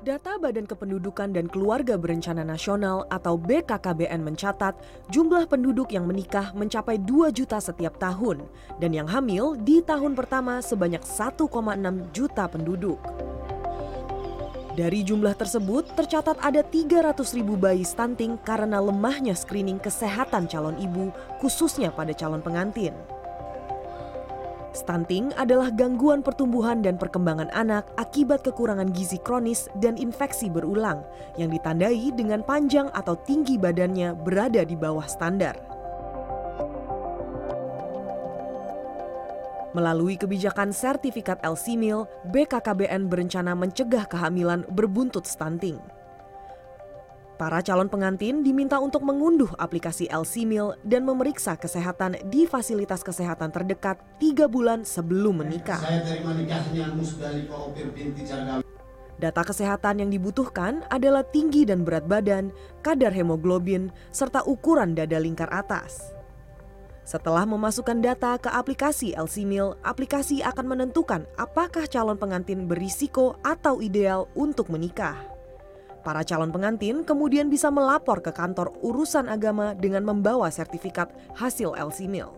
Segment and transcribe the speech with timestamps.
[0.00, 4.72] Data Badan Kependudukan dan Keluarga Berencana Nasional atau BKKBN mencatat
[5.12, 8.48] jumlah penduduk yang menikah mencapai 2 juta setiap tahun
[8.80, 11.44] dan yang hamil di tahun pertama sebanyak 1,6
[12.16, 12.96] juta penduduk.
[14.72, 21.12] Dari jumlah tersebut, tercatat ada 300 ribu bayi stunting karena lemahnya screening kesehatan calon ibu,
[21.44, 22.96] khususnya pada calon pengantin.
[24.80, 31.04] Stunting adalah gangguan pertumbuhan dan perkembangan anak akibat kekurangan gizi kronis dan infeksi berulang
[31.36, 35.60] yang ditandai dengan panjang atau tinggi badannya berada di bawah standar.
[39.76, 45.78] Melalui kebijakan sertifikat LC-MIL, BKKBN berencana mencegah kehamilan berbuntut stunting.
[47.40, 53.96] Para calon pengantin diminta untuk mengunduh aplikasi LC-MIL dan memeriksa kesehatan di fasilitas kesehatan terdekat
[54.20, 55.80] tiga bulan sebelum menikah.
[55.80, 58.28] Saya terima nikahnya Musdaliko Opir binti
[59.16, 62.52] Data kesehatan yang dibutuhkan adalah tinggi dan berat badan,
[62.84, 66.12] kadar hemoglobin, serta ukuran dada lingkar atas.
[67.08, 74.28] Setelah memasukkan data ke aplikasi LC-MIL, aplikasi akan menentukan apakah calon pengantin berisiko atau ideal
[74.36, 75.39] untuk menikah.
[76.00, 82.32] Para calon pengantin kemudian bisa melapor ke kantor urusan agama dengan membawa sertifikat hasil LC-MIL.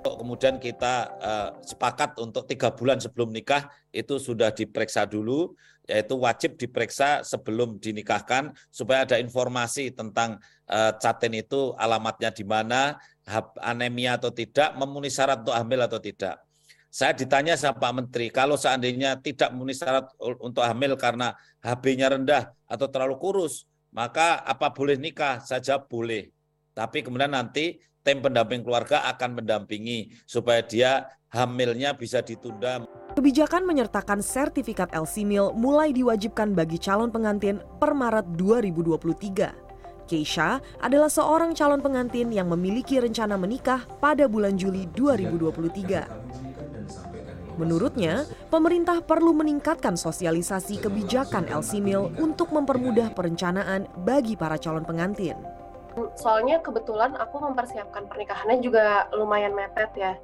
[0.00, 5.52] Kemudian kita uh, sepakat untuk tiga bulan sebelum nikah itu sudah diperiksa dulu,
[5.84, 10.40] yaitu wajib diperiksa sebelum dinikahkan supaya ada informasi tentang
[10.72, 12.96] uh, caten itu alamatnya di mana,
[13.60, 16.40] anemia atau tidak, memenuhi syarat untuk hamil atau tidak.
[16.90, 20.10] Saya ditanya sama Pak Menteri, kalau seandainya tidak memenuhi syarat
[20.42, 23.62] untuk hamil karena HB-nya rendah atau terlalu kurus,
[23.94, 25.38] maka apa boleh nikah?
[25.38, 26.34] Saja boleh.
[26.74, 32.82] Tapi kemudian nanti tim pendamping keluarga akan mendampingi supaya dia hamilnya bisa ditunda.
[33.14, 40.10] Kebijakan menyertakan sertifikat LC-MIL mulai diwajibkan bagi calon pengantin per Maret 2023.
[40.10, 46.39] Keisha adalah seorang calon pengantin yang memiliki rencana menikah pada bulan Juli 2023.
[47.60, 55.36] Menurutnya, pemerintah perlu meningkatkan sosialisasi kebijakan LC-MIL untuk mempermudah perencanaan bagi para calon pengantin.
[56.16, 60.16] Soalnya kebetulan aku mempersiapkan pernikahannya juga lumayan mepet ya.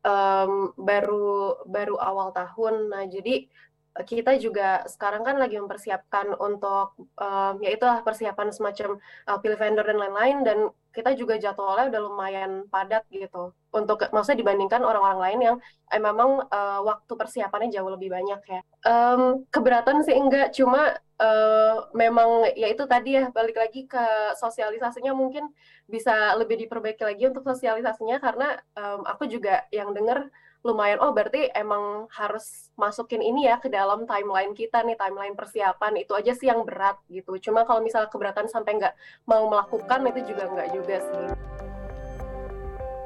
[0.00, 2.88] Um, baru baru awal tahun.
[2.88, 3.44] Nah, jadi
[3.92, 8.96] kita juga sekarang kan lagi mempersiapkan untuk um, ya itulah persiapan semacam
[9.28, 10.58] uh, pilih vendor dan lain-lain dan
[10.90, 13.54] kita juga jadwalnya udah lumayan padat gitu.
[13.70, 15.56] Untuk maksudnya dibandingkan orang-orang lain yang
[15.90, 18.60] eh, memang uh, waktu persiapannya jauh lebih banyak ya.
[18.82, 25.14] Um, keberatan sih enggak cuma uh, memang ya itu tadi ya balik lagi ke sosialisasinya
[25.14, 25.46] mungkin
[25.86, 30.26] bisa lebih diperbaiki lagi untuk sosialisasinya karena um, aku juga yang dengar
[30.60, 36.04] lumayan oh berarti emang harus masukin ini ya ke dalam timeline kita nih timeline persiapan
[36.04, 37.32] itu aja sih yang berat gitu.
[37.40, 41.50] Cuma kalau misalnya keberatan sampai nggak mau melakukan itu juga nggak juga sih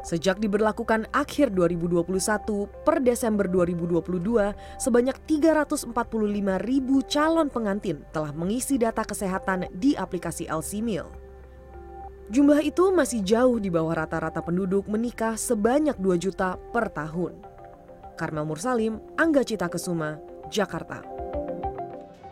[0.04, 2.04] Sejak diberlakukan akhir 2021
[2.84, 5.88] per Desember 2022, sebanyak 345
[6.60, 11.08] ribu calon pengantin telah mengisi data kesehatan di aplikasi LC-MIL.
[12.28, 17.40] Jumlah itu masih jauh di bawah rata-rata penduduk menikah sebanyak 2 juta per tahun.
[18.20, 20.20] Karmel Mursalim, Angga Cita Kesuma,
[20.52, 21.13] Jakarta.